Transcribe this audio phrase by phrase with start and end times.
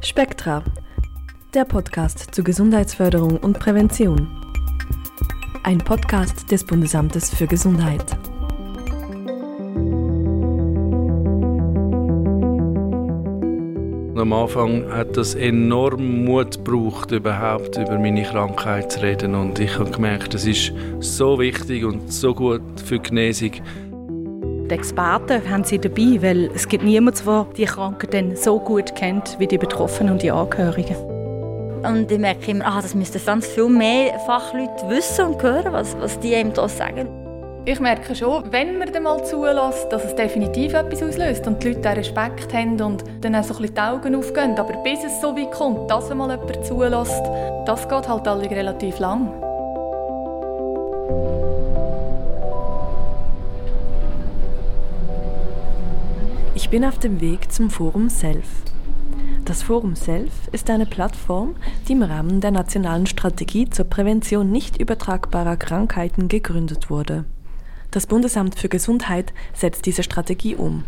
[0.00, 0.62] Spektra,
[1.54, 4.28] der Podcast zur Gesundheitsförderung und Prävention.
[5.64, 8.04] Ein Podcast des Bundesamtes für Gesundheit.
[14.16, 19.34] Am Anfang hat das enorm Mut gebraucht, überhaupt über meine Krankheit zu reden.
[19.34, 23.52] Und ich habe gemerkt, es ist so wichtig und so gut für die Genesung.
[24.68, 29.38] Die Experten haben sie dabei, weil es gibt niemanden, der die Kranken so gut kennt
[29.38, 30.96] wie die Betroffenen und die Angehörigen.
[31.82, 35.96] Und ich merke immer, ah, das müssten ganz viel mehr Fachleute wissen und hören, was,
[36.00, 37.08] was die einem da sagen.
[37.64, 41.70] Ich merke schon, wenn man dann mal zulässt, dass es definitiv etwas auslöst und die
[41.70, 44.58] Leute auch Respekt haben und dann auch so ein bisschen die Augen aufgehen.
[44.58, 47.22] Aber bis es so weit kommt, dass man mal jemand zulässt,
[47.64, 49.32] das geht halt alle relativ lang.
[56.68, 58.46] Ich bin auf dem Weg zum Forum Self.
[59.46, 61.56] Das Forum Self ist eine Plattform,
[61.88, 67.24] die im Rahmen der nationalen Strategie zur Prävention nicht übertragbarer Krankheiten gegründet wurde.
[67.90, 70.84] Das Bundesamt für Gesundheit setzt diese Strategie um,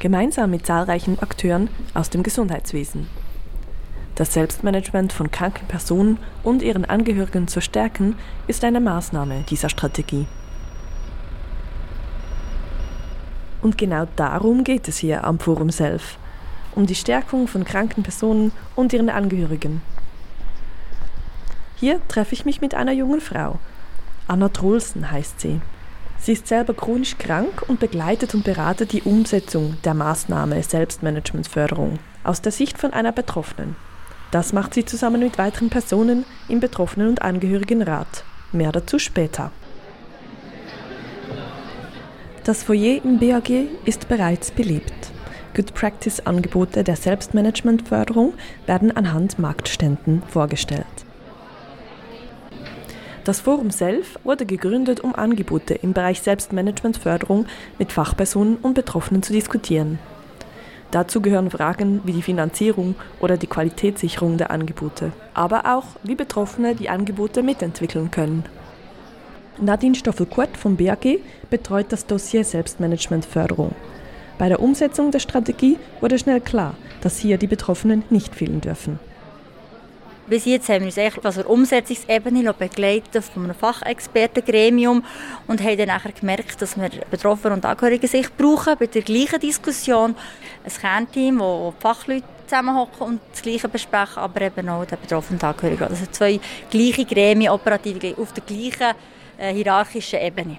[0.00, 3.06] gemeinsam mit zahlreichen Akteuren aus dem Gesundheitswesen.
[4.16, 8.16] Das Selbstmanagement von kranken Personen und ihren Angehörigen zu stärken,
[8.48, 10.26] ist eine Maßnahme dieser Strategie.
[13.64, 16.18] Und genau darum geht es hier am Forum Self.
[16.74, 19.80] Um die Stärkung von kranken Personen und ihren Angehörigen.
[21.76, 23.58] Hier treffe ich mich mit einer jungen Frau.
[24.28, 25.62] Anna Trolsen heißt sie.
[26.18, 32.42] Sie ist selber chronisch krank und begleitet und beratet die Umsetzung der Maßnahme Selbstmanagementförderung aus
[32.42, 33.76] der Sicht von einer Betroffenen.
[34.30, 38.24] Das macht sie zusammen mit weiteren Personen im Betroffenen- und Angehörigenrat.
[38.52, 39.52] Mehr dazu später.
[42.44, 43.48] Das Foyer im BAG
[43.86, 44.92] ist bereits belebt.
[45.56, 48.34] Good Practice Angebote der Selbstmanagementförderung
[48.66, 50.84] werden anhand Marktständen vorgestellt.
[53.24, 57.46] Das Forum Self wurde gegründet, um Angebote im Bereich Selbstmanagementförderung
[57.78, 59.98] mit Fachpersonen und Betroffenen zu diskutieren.
[60.90, 66.74] Dazu gehören Fragen wie die Finanzierung oder die Qualitätssicherung der Angebote, aber auch wie Betroffene
[66.74, 68.44] die Angebote mitentwickeln können.
[69.58, 73.74] Nadine Stoffel-Kurt vom BAG betreut das Dossier Selbstmanagementförderung.
[74.36, 78.98] Bei der Umsetzung der Strategie wurde schnell klar, dass hier die Betroffenen nicht fehlen dürfen.
[80.26, 85.04] Bis jetzt haben wir uns eigentlich auf der Umsetzungsebene begleitet von einem Fachexpertengremium
[85.46, 89.38] und haben dann nachher gemerkt, dass wir Betroffene und Angehörige sich brauchen bei der gleichen
[89.38, 90.16] Diskussion.
[90.64, 95.88] Ein Kernteam, wo Fachleute zusammenhocken und das Gleiche besprechen, aber eben auch der betroffenen Angehörige.
[95.88, 96.40] Also zwei
[96.70, 98.94] gleiche Gremien, operativ auf der gleichen
[99.38, 100.58] hierarchischen Ebene.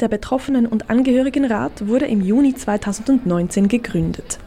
[0.00, 4.38] Der Betroffenen- und Angehörigenrat wurde im Juni 2019 gegründet.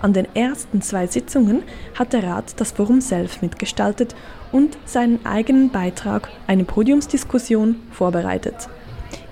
[0.00, 1.62] An den ersten zwei Sitzungen
[1.98, 4.14] hat der Rat das Forum selbst mitgestaltet
[4.52, 8.68] und seinen eigenen Beitrag, eine Podiumsdiskussion, vorbereitet.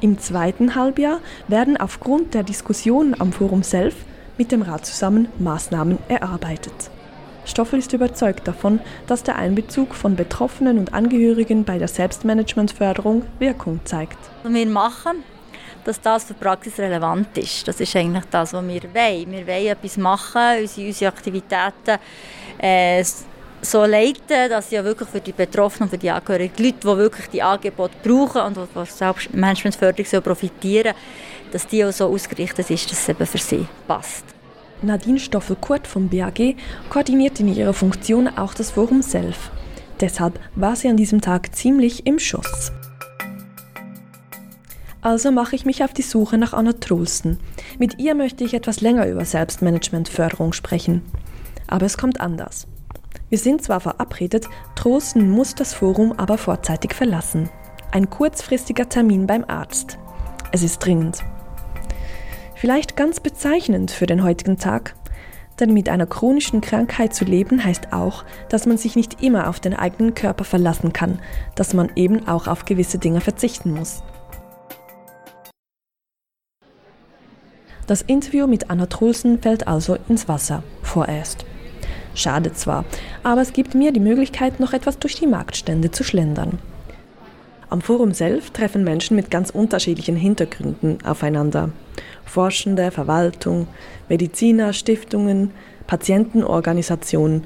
[0.00, 3.98] Im zweiten Halbjahr werden aufgrund der Diskussion am Forum selbst
[4.38, 6.90] mit dem Rat zusammen Maßnahmen erarbeitet.
[7.50, 13.80] Stoffel ist überzeugt davon, dass der Einbezug von Betroffenen und Angehörigen bei der Selbstmanagementförderung Wirkung
[13.84, 14.18] zeigt.
[14.44, 15.24] Wir machen,
[15.84, 17.66] dass das für die Praxis relevant ist.
[17.66, 19.32] Das ist eigentlich das, was wir wollen.
[19.32, 21.98] Wir wollen etwas machen, unsere, unsere Aktivitäten
[22.58, 23.04] äh,
[23.62, 26.78] so leiten, dass sie ja wirklich für die Betroffenen und für die Angehörigen, die Leute,
[26.80, 30.94] die wirklich die Angebote brauchen und die Selbstmanagementförderung profitieren
[31.50, 34.24] dass die auch so ausgerichtet ist, dass es eben für sie passt.
[34.82, 36.56] Nadine Stoffel-Kurt vom BAG
[36.88, 39.50] koordiniert in ihrer Funktion auch das Forum Self.
[40.00, 42.72] Deshalb war sie an diesem Tag ziemlich im Schuss.
[45.02, 47.38] Also mache ich mich auf die Suche nach Anna Trulsten.
[47.78, 51.02] Mit ihr möchte ich etwas länger über Selbstmanagementförderung sprechen.
[51.66, 52.66] Aber es kommt anders.
[53.30, 57.48] Wir sind zwar verabredet, Trulsten muss das Forum aber vorzeitig verlassen.
[57.92, 59.98] Ein kurzfristiger Termin beim Arzt.
[60.52, 61.24] Es ist dringend.
[62.60, 64.94] Vielleicht ganz bezeichnend für den heutigen Tag.
[65.58, 69.60] Denn mit einer chronischen Krankheit zu leben heißt auch, dass man sich nicht immer auf
[69.60, 71.20] den eigenen Körper verlassen kann,
[71.54, 74.02] dass man eben auch auf gewisse Dinge verzichten muss.
[77.86, 81.46] Das Interview mit Anna Trulsen fällt also ins Wasser, vorerst.
[82.14, 82.84] Schade zwar,
[83.22, 86.58] aber es gibt mir die Möglichkeit, noch etwas durch die Marktstände zu schlendern.
[87.70, 91.70] Am Forum selbst treffen Menschen mit ganz unterschiedlichen Hintergründen aufeinander.
[92.24, 93.68] Forschende, Verwaltung,
[94.08, 95.52] Mediziner, Stiftungen,
[95.86, 97.44] Patientenorganisationen.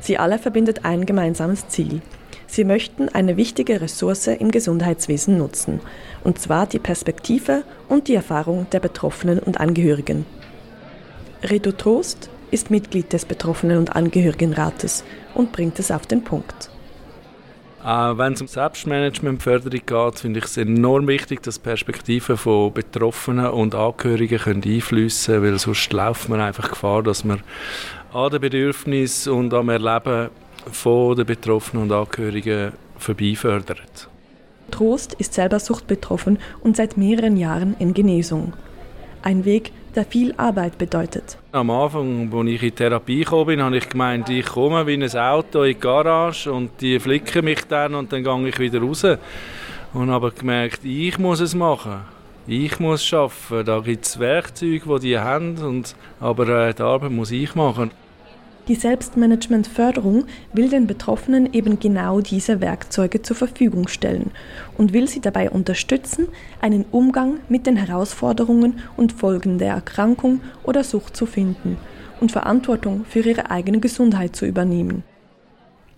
[0.00, 2.02] Sie alle verbindet ein gemeinsames Ziel.
[2.48, 5.78] Sie möchten eine wichtige Ressource im Gesundheitswesen nutzen,
[6.24, 10.26] und zwar die Perspektive und die Erfahrung der Betroffenen und Angehörigen.
[11.48, 15.04] Redo Trost ist Mitglied des Betroffenen- und Angehörigenrates
[15.36, 16.69] und bringt es auf den Punkt.
[17.84, 23.46] Äh, Wenn es um Selbstmanagementförderung geht, finde ich es enorm wichtig, dass Perspektiven von Betroffenen
[23.46, 27.40] und Angehörigen können einfließen können, weil sonst läuft man einfach Gefahr, dass man
[28.12, 30.28] an den Bedürfnissen und am Erleben
[30.70, 34.08] von den Betroffenen und Angehörigen vorbeifördert.
[34.70, 38.52] Trost ist selber suchtbetroffen und seit mehreren Jahren in Genesung.
[39.22, 41.36] Ein Weg, der viel Arbeit bedeutet.
[41.52, 45.62] Am Anfang, als ich in Therapie bin, habe ich gemeint, ich komme wie ein Auto
[45.62, 49.04] in die Garage und die flicken mich dann und dann gehe ich wieder raus.
[49.92, 52.00] Und habe gemerkt, ich muss es machen.
[52.46, 53.66] Ich muss arbeiten.
[53.66, 57.90] Da gibt es Werkzeuge, die die haben, und, aber äh, die Arbeit muss ich machen.
[58.68, 64.30] Die Selbstmanagementförderung will den Betroffenen eben genau diese Werkzeuge zur Verfügung stellen
[64.76, 66.28] und will sie dabei unterstützen,
[66.60, 71.78] einen Umgang mit den Herausforderungen und Folgen der Erkrankung oder Sucht zu finden
[72.20, 75.02] und Verantwortung für ihre eigene Gesundheit zu übernehmen.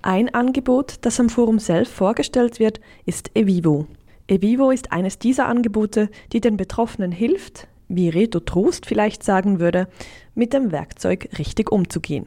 [0.00, 3.86] Ein Angebot, das am Forum selbst vorgestellt wird, ist Evivo.
[4.28, 9.88] Evivo ist eines dieser Angebote, die den Betroffenen hilft, wie Reto Trost vielleicht sagen würde,
[10.34, 12.24] mit dem Werkzeug richtig umzugehen.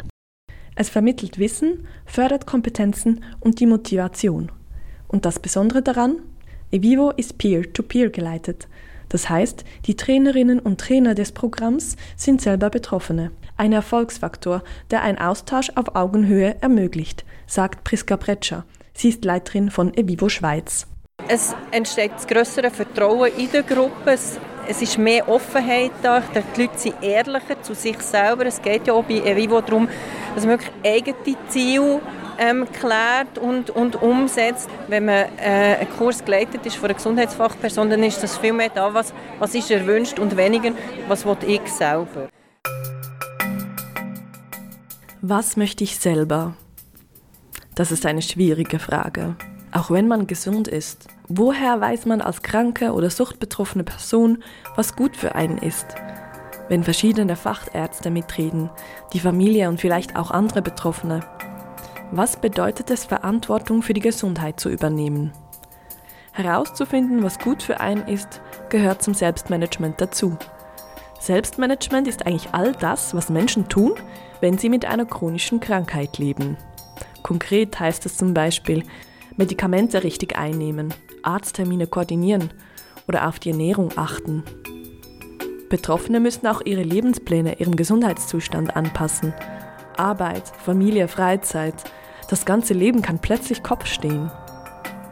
[0.76, 4.52] Es vermittelt Wissen, fördert Kompetenzen und die Motivation.
[5.08, 6.18] Und das Besondere daran?
[6.72, 8.68] Evivo ist Peer-to-Peer -peer geleitet.
[9.08, 13.32] Das heißt, die Trainerinnen und Trainer des Programms sind selber Betroffene.
[13.56, 18.66] Ein Erfolgsfaktor, der einen Austausch auf Augenhöhe ermöglicht, sagt Priska Bretscher.
[18.94, 20.88] Sie ist Leiterin von Evivo Schweiz.
[21.28, 24.18] Es entsteht das größere Vertrauen in der Gruppe.
[24.68, 26.22] Es ist mehr Offenheit da.
[26.22, 28.46] Die Leute sind ehrlicher zu sich selber.
[28.46, 29.88] Es geht ja auch bei Evivo darum,
[30.36, 32.02] dass man wirklich eigene Ziele
[32.38, 34.70] ähm, klärt und, und umsetzt.
[34.88, 38.70] Wenn man äh, einen Kurs geleitet ist von einer Gesundheitsfachperson, dann ist das viel mehr
[38.70, 40.72] da, was, was ist erwünscht und weniger,
[41.08, 42.30] was will ich selber.
[45.22, 46.54] Was möchte ich selber?
[47.74, 49.36] Das ist eine schwierige Frage.
[49.72, 54.44] Auch wenn man gesund ist, woher weiß man als kranke oder suchtbetroffene Person,
[54.76, 55.88] was gut für einen ist?
[56.68, 58.70] Wenn verschiedene Fachärzte mitreden,
[59.14, 61.22] die Familie und vielleicht auch andere Betroffene.
[62.12, 65.32] Was bedeutet es, Verantwortung für die Gesundheit zu übernehmen?
[66.32, 70.38] Herauszufinden, was gut für einen ist, gehört zum Selbstmanagement dazu.
[71.20, 73.94] Selbstmanagement ist eigentlich all das, was Menschen tun,
[74.42, 76.58] wenn sie mit einer chronischen Krankheit leben.
[77.24, 78.84] Konkret heißt es zum Beispiel,
[79.38, 82.52] Medikamente richtig einnehmen, Arzttermine koordinieren
[83.08, 84.44] oder auf die Ernährung achten.
[85.70, 89.34] Betroffene müssen auch ihre Lebenspläne ihrem Gesundheitszustand anpassen.
[89.98, 91.76] Arbeit, Familie, Freizeit,
[92.30, 94.32] das ganze Leben kann plötzlich Kopf stehen.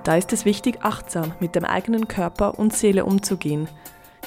[0.04, 3.68] Da ist es wichtig, achtsam mit dem eigenen Körper und Seele umzugehen.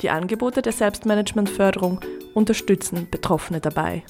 [0.02, 2.00] Die Angebote der Selbstmanagementförderung
[2.34, 4.02] unterstützen Betroffene dabei.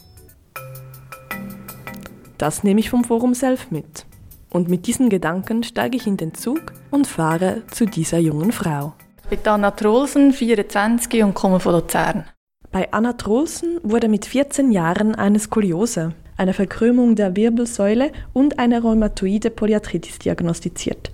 [2.39, 4.07] Das nehme ich vom Forum Self mit.
[4.51, 8.95] Und mit diesen Gedanken steige ich in den Zug und fahre zu dieser jungen Frau.
[9.29, 12.27] Ich bin Anna Trolsen, 24 und komme von Luzern.
[12.71, 18.81] Bei Anna Trolsen wurde mit 14 Jahren eine Skoliose, eine Verkrümmung der Wirbelsäule und eine
[18.81, 21.11] rheumatoide Polyarthritis diagnostiziert.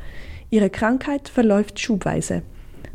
[0.50, 2.42] Ihre Krankheit verläuft schubweise.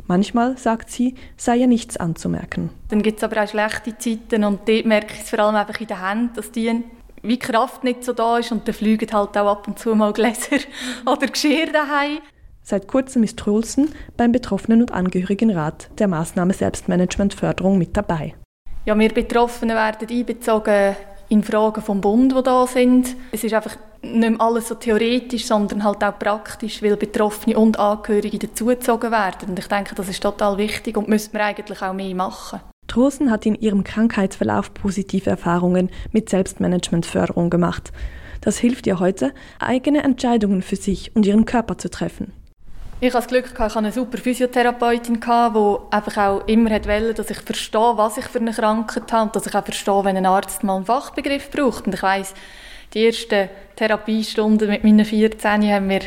[0.06, 2.70] Manchmal, sagt sie, sei ja nichts anzumerken.
[2.88, 5.80] Dann gibt es aber auch schlechte Zeiten und dort merke ich es vor allem einfach
[5.80, 6.84] in den Händen, dass die
[7.22, 10.12] wie Kraft nicht so da ist und dann fliegen halt auch ab und zu mal
[10.12, 10.58] Gläser
[11.06, 12.20] oder Geschirr daheim.
[12.70, 18.34] Seit kurzem ist Trulsen beim Betroffenen- und Angehörigenrat der Maßnahme Selbstmanagementförderung mit dabei.
[18.84, 20.94] Ja, wir Betroffenen werden einbezogen
[21.30, 23.16] in Fragen vom Bund, die da sind.
[23.32, 27.78] Es ist einfach nicht mehr alles so theoretisch, sondern halt auch praktisch, weil Betroffene und
[27.78, 29.48] Angehörige dazugezogen werden.
[29.48, 32.60] Und ich denke, das ist total wichtig und müsste man eigentlich auch mehr machen.
[32.86, 37.92] Trosen hat in ihrem Krankheitsverlauf positive Erfahrungen mit Selbstmanagementförderung gemacht.
[38.42, 42.34] Das hilft ihr heute, eigene Entscheidungen für sich und ihren Körper zu treffen.
[43.00, 47.30] Ich hatte das Glück, ich hatte eine super Physiotherapeutin, die einfach auch immer wollte, dass
[47.30, 50.26] ich verstehe, was ich für eine Krankheit habe und dass ich auch verstehe, wenn ein
[50.26, 51.86] Arzt mal einen Fachbegriff braucht.
[51.86, 52.34] Und ich weiss,
[52.92, 56.00] die ersten Therapiestunden mit meinen 14 haben wir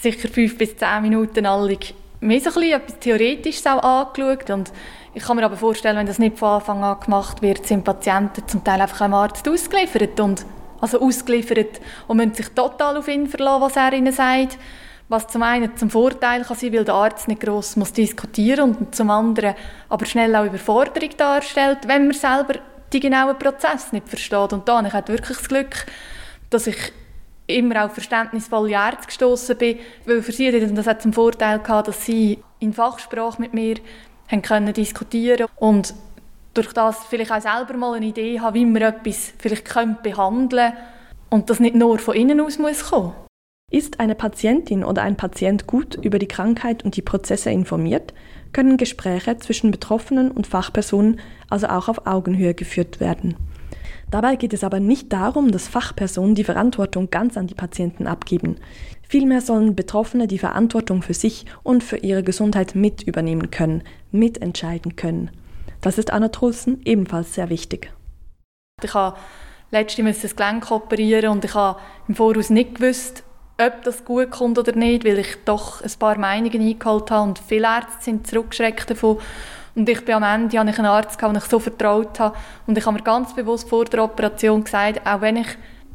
[0.00, 1.76] sicher fünf bis zehn Minuten alle
[2.20, 4.48] mehr so ein bisschen etwas Theoretisches auch angeschaut.
[4.48, 4.72] Und
[5.12, 8.48] ich kann mir aber vorstellen, wenn das nicht von Anfang an gemacht wird, sind Patienten
[8.48, 10.18] zum Teil einfach einem Arzt ausgeliefert.
[10.18, 10.46] Und,
[10.80, 14.56] also ausgeliefert und müssen sich total auf ihn verlassen, was er ihnen sagt.
[15.08, 18.94] Was zum einen zum Vorteil kann sein, weil der Arzt nicht gross muss diskutieren und
[18.94, 19.54] zum anderen
[19.88, 22.54] aber schnell auch Überforderung darstellt, wenn man selber
[22.92, 24.52] die genauen Prozesse nicht versteht.
[24.52, 25.86] Und da ich hatte wirklich das Glück,
[26.50, 26.92] dass ich
[27.46, 32.04] immer auch verständnisvolle Ärzte gestoßen bin, weil für sie das hat zum Vorteil gehabt, dass
[32.04, 33.76] sie in Fachsprache mit mir
[34.28, 35.94] haben können diskutieren und
[36.54, 39.72] durch das vielleicht auch selber mal eine Idee habe, wie man etwas vielleicht
[40.02, 40.72] behandeln könnte
[41.30, 43.25] und das nicht nur von innen aus muss kommen.
[43.72, 48.14] Ist eine Patientin oder ein Patient gut über die Krankheit und die Prozesse informiert,
[48.52, 51.18] können Gespräche zwischen Betroffenen und Fachpersonen
[51.50, 53.34] also auch auf Augenhöhe geführt werden.
[54.08, 58.56] Dabei geht es aber nicht darum, dass Fachpersonen die Verantwortung ganz an die Patienten abgeben.
[59.02, 63.82] Vielmehr sollen Betroffene die Verantwortung für sich und für ihre Gesundheit mit übernehmen können,
[64.12, 65.32] mitentscheiden können.
[65.80, 66.30] Das ist Anna
[66.84, 67.92] ebenfalls sehr wichtig.
[68.80, 69.18] Ich habe
[69.72, 73.24] letztens das Gelenk operieren und ich habe im Voraus nicht gewusst,
[73.58, 77.38] ob das gut kommt oder nicht, weil ich doch ein paar Meinungen eingeholt habe und
[77.38, 79.18] viele Ärzte sind zurückgeschreckt davon.
[79.74, 82.36] Und ich bin am Ende hatte ich einen Arzt, den ich so vertraut habe.
[82.66, 85.48] Und ich habe mir ganz bewusst vor der Operation gesagt, auch wenn ich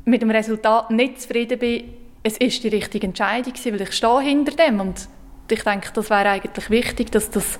[0.06, 4.22] mit dem Resultat nicht zufrieden bin, es ist die richtige Entscheidung gewesen, weil ich stehe
[4.22, 4.80] hinter dem.
[4.80, 5.08] Und
[5.50, 7.58] ich denke, das wäre eigentlich wichtig, dass das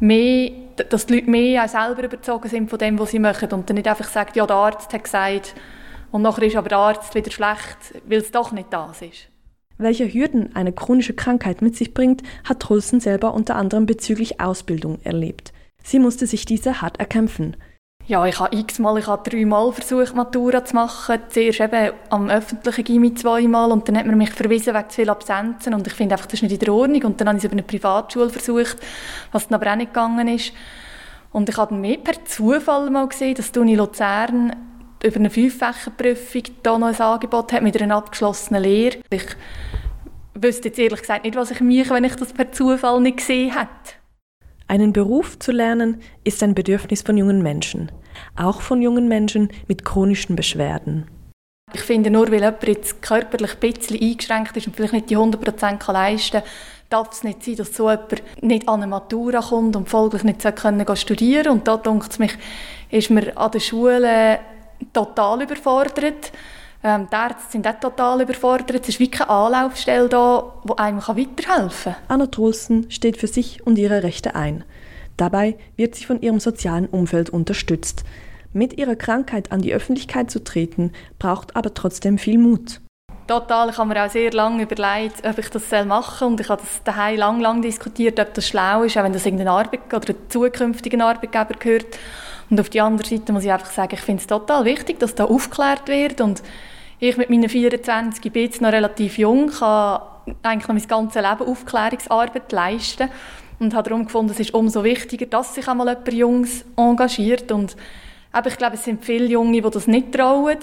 [0.00, 0.50] mehr
[0.84, 3.74] dass die Leute mehr auch selber überzogen sind von dem, was sie machen und dann
[3.74, 5.54] nicht einfach sagen, ja, der Arzt hat gesagt
[6.10, 9.28] und nachher ist aber der Arzt wieder schlecht, weil es doch nicht das ist.
[9.76, 14.98] Welche Hürden eine chronische Krankheit mit sich bringt, hat Trulsen selber unter anderem bezüglich Ausbildung
[15.04, 15.52] erlebt.
[15.84, 17.56] Sie musste sich diese hart erkämpfen.
[18.08, 21.18] Ja, ich habe x-mal, ich habe dreimal versucht, Matura zu machen.
[21.28, 25.10] Zuerst eben am öffentlichen Gimmi zweimal und dann hat man mich verwiesen wegen zu viel
[25.10, 27.02] Absenzen und ich finde einfach, das ist nicht in der Ordnung.
[27.02, 28.78] Und dann habe ich es über eine Privatschule versucht,
[29.30, 30.52] was dann aber auch nicht gegangen ist.
[31.32, 34.56] Und ich habe dann mehr per Zufall mal gesehen, dass die Uni Luzern
[35.02, 38.98] über eine Fünffächerprüfung da noch ein Angebot hat mit einer abgeschlossenen Lehre.
[39.10, 39.26] Ich
[40.34, 43.52] wüsste jetzt ehrlich gesagt nicht, was ich mache, wenn ich das per Zufall nicht gesehen
[43.52, 43.98] hätte.
[44.66, 47.90] Einen Beruf zu lernen ist ein Bedürfnis von jungen Menschen,
[48.36, 51.06] auch von jungen Menschen mit chronischen Beschwerden.
[51.72, 55.16] Ich finde, nur weil jemand jetzt körperlich ein bisschen eingeschränkt ist und vielleicht nicht die
[55.16, 56.50] 100% leisten kann,
[56.88, 60.56] darf es nicht sein, dass so jemand nicht an eine Matura kommt und folglich nicht
[60.56, 62.32] können studieren Und da denkt es mich,
[62.90, 64.38] ist man an der Schule
[64.92, 66.32] total überfordert.
[66.82, 68.70] Ähm, die Ärzte sind auch total überfordert.
[68.82, 71.96] Es ist wie keine Anlaufstelle da, die einem weiterhelfen kann.
[72.08, 74.64] Anna Trulsen steht für sich und ihre Rechte ein.
[75.16, 78.04] Dabei wird sie von ihrem sozialen Umfeld unterstützt.
[78.52, 82.80] Mit ihrer Krankheit an die Öffentlichkeit zu treten, braucht aber trotzdem viel Mut.
[83.28, 83.68] Total.
[83.68, 86.28] Ich habe mir auch sehr lange überlegt, ob ich das machen soll.
[86.28, 89.26] Und ich habe das daheim lang, lang diskutiert, ob das schlau ist, auch wenn das
[89.26, 91.98] irgendein Arbeitgeber oder ein zukünftiger Arbeitgeber gehört.
[92.48, 95.14] Und auf die andere Seite muss ich einfach sagen, ich finde es total wichtig, dass
[95.14, 96.22] da aufgeklärt wird.
[96.22, 96.42] Und
[97.00, 100.00] ich mit meinen 24 bin jetzt noch relativ jung, kann
[100.42, 103.10] eigentlich noch mein ganzes Leben Aufklärungsarbeit leisten.
[103.58, 107.52] Und habe darum gefunden, es ist umso wichtiger, dass sich einmal jemand Jungs engagiert.
[107.52, 107.76] Und
[108.32, 110.56] aber ich glaube, es sind viele Junge, die das nicht trauen.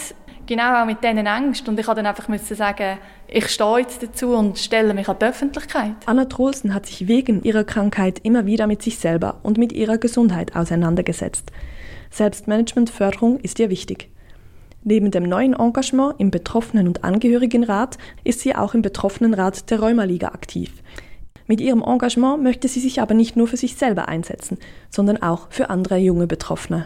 [0.48, 1.70] Genau auch mit diesen Ängsten.
[1.70, 5.18] Und ich musste dann einfach müssen sagen, ich stehe jetzt dazu und stelle mich an
[5.20, 5.96] die Öffentlichkeit.
[6.06, 9.98] Anna Trolsen hat sich wegen ihrer Krankheit immer wieder mit sich selber und mit ihrer
[9.98, 11.52] Gesundheit auseinandergesetzt.
[12.12, 14.10] Selbstmanagementförderung ist ihr wichtig.
[14.84, 20.28] Neben dem neuen Engagement im Betroffenen- und Angehörigenrat ist sie auch im Betroffenenrat der Rheumaliga
[20.28, 20.72] aktiv.
[21.48, 24.60] Mit ihrem Engagement möchte sie sich aber nicht nur für sich selber einsetzen,
[24.92, 26.86] sondern auch für andere junge Betroffene.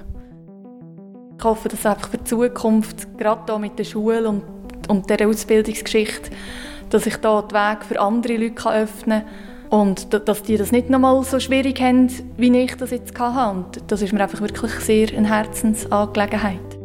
[1.40, 4.44] Ich hoffe, dass einfach für die Zukunft, gerade hier mit der Schule und,
[4.90, 6.32] und der Ausbildungsgeschichte,
[6.90, 10.90] dass ich da den Weg für andere Leute öffnen kann und dass die das nicht
[10.90, 13.58] nochmal so schwierig haben, wie ich das jetzt hatte.
[13.58, 16.79] Und das ist mir einfach wirklich sehr eine Herzensangelegenheit.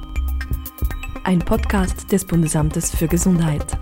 [1.24, 3.78] ein Podcast des Bundesamtes für Gesundheit.